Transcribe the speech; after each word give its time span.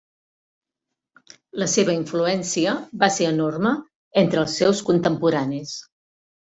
La 1.63 1.67
seva 1.75 1.95
influència 1.99 2.75
va 3.05 3.13
ser 3.19 3.31
enorme 3.35 3.77
entre 4.27 4.45
els 4.47 4.61
seus 4.63 4.87
contemporanis. 4.93 5.81